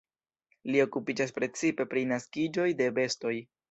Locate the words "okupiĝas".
0.85-1.37